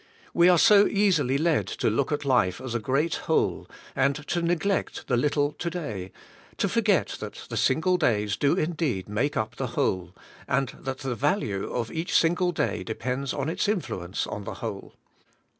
We 0.33 0.49
are 0.49 0.57
so 0.57 0.87
easily 0.87 1.37
led 1.37 1.67
to 1.67 1.87
look 1.91 2.11
at 2.11 2.25
life 2.25 2.59
as 2.59 2.73
a 2.73 2.79
great 2.79 3.13
whole, 3.29 3.69
and 3.95 4.15
to 4.29 4.41
neglect 4.41 5.05
the 5.05 5.15
little 5.15 5.51
to 5.51 5.69
day, 5.69 6.11
to 6.57 6.67
forget 6.67 7.09
that 7.19 7.45
the 7.49 7.55
single 7.55 7.97
days 7.97 8.35
do 8.35 8.55
indeed 8.55 9.07
make 9.07 9.37
up 9.37 9.57
the 9.57 9.67
whole, 9.77 10.15
and 10.47 10.69
that 10.79 11.01
the 11.01 11.13
value 11.13 11.71
of 11.71 11.91
each 11.91 12.15
single 12.15 12.51
day 12.51 12.83
depends 12.83 13.31
on 13.31 13.47
its 13.47 13.67
influence 13.69 14.25
on 14.25 14.43
the 14.43 14.55
whole. 14.55 14.95